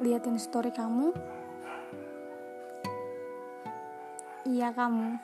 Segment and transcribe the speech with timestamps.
[0.00, 1.12] liatin story kamu?
[4.48, 5.20] Iya kamu.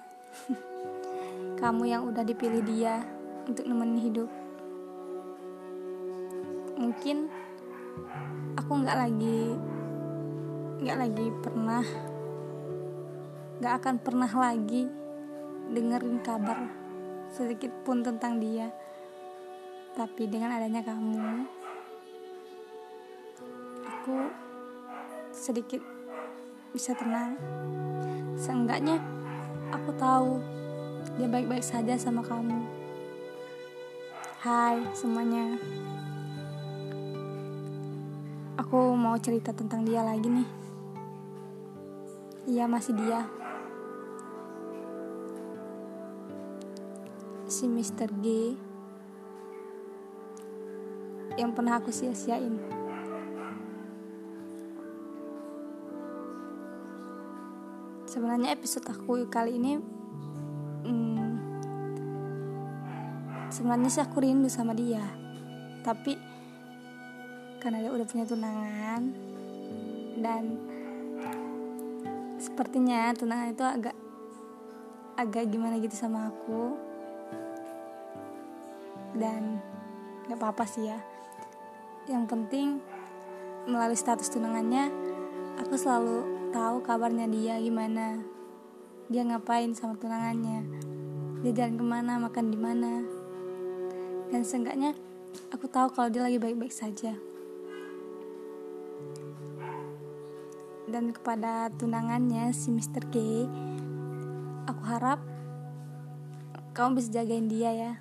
[1.60, 3.00] Kamu yang udah dipilih dia
[3.48, 4.28] untuk nemenin hidup.
[6.76, 7.32] Mungkin
[8.60, 9.56] aku nggak lagi
[10.84, 11.84] nggak lagi pernah
[13.56, 14.84] nggak akan pernah lagi
[15.72, 16.68] dengerin kabar
[17.32, 18.68] sedikit pun tentang dia.
[19.96, 21.48] Tapi dengan adanya kamu
[24.06, 24.46] aku
[25.36, 25.84] sedikit
[26.72, 27.36] bisa tenang.
[28.40, 28.96] Seenggaknya
[29.68, 30.40] aku tahu
[31.20, 32.56] dia baik-baik saja sama kamu.
[34.40, 35.60] Hai semuanya.
[38.56, 40.48] Aku mau cerita tentang dia lagi nih.
[42.48, 43.28] Iya masih dia.
[47.46, 48.08] Si Mr.
[48.24, 48.26] G
[51.36, 52.75] yang pernah aku sia-siain
[58.16, 59.76] sebenarnya episode aku kali ini
[60.88, 61.28] hmm,
[63.52, 65.04] sebenarnya sih aku rindu sama dia.
[65.84, 66.16] Tapi
[67.60, 69.12] karena dia udah punya tunangan
[70.24, 70.56] dan
[72.40, 73.96] sepertinya tunangan itu agak
[75.20, 76.72] agak gimana gitu sama aku.
[79.12, 79.60] Dan
[80.24, 80.96] gak apa-apa sih ya.
[82.08, 82.80] Yang penting
[83.68, 84.88] melalui status tunangannya
[85.60, 88.24] aku selalu tahu kabarnya dia gimana.
[89.12, 90.64] Dia ngapain sama tunangannya.
[91.44, 93.04] Dia jalan ke mana makan di mana.
[94.32, 94.96] Dan seenggaknya
[95.52, 97.12] aku tahu kalau dia lagi baik-baik saja.
[100.88, 103.04] Dan kepada tunangannya si Mr.
[103.12, 103.16] K
[104.64, 105.20] aku harap
[106.72, 107.92] kamu bisa jagain dia ya.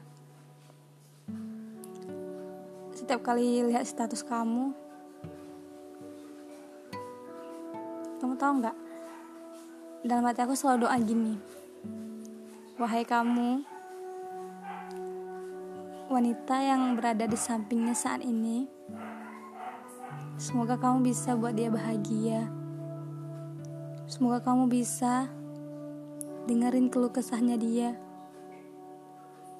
[2.96, 4.85] Setiap kali lihat status kamu
[8.16, 8.78] kamu tahu nggak?
[10.06, 11.36] Dalam hati aku selalu doa gini.
[12.80, 13.64] Wahai kamu
[16.06, 18.70] wanita yang berada di sampingnya saat ini
[20.38, 22.48] semoga kamu bisa buat dia bahagia.
[24.06, 25.28] Semoga kamu bisa
[26.46, 27.98] dengerin keluh kesahnya dia.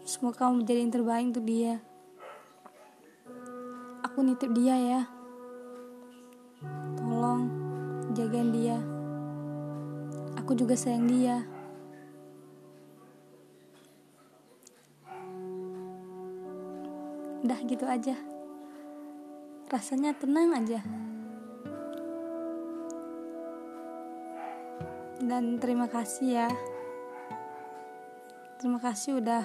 [0.06, 1.82] Semoga kamu menjadi yang terbaik untuk dia.
[4.06, 5.15] Aku nitip dia ya
[8.16, 8.80] jagain dia.
[10.40, 11.44] Aku juga sayang dia.
[17.44, 18.16] Udah gitu aja.
[19.68, 20.80] Rasanya tenang aja.
[25.20, 26.50] Dan terima kasih ya.
[28.56, 29.44] Terima kasih udah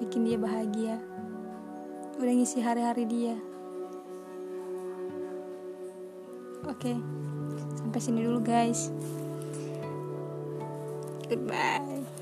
[0.00, 0.96] bikin dia bahagia.
[2.16, 3.51] Udah ngisi hari-hari dia
[6.72, 6.92] oke.
[7.76, 8.88] Sampai sini dulu guys.
[11.28, 12.21] Goodbye